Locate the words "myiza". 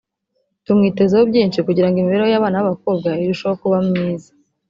3.87-4.29